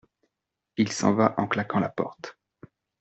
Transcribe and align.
Il 0.77 0.91
s’en 0.91 1.13
va 1.13 1.35
en 1.37 1.45
claquant 1.45 1.79
la 1.79 1.89
porte. 1.89 2.35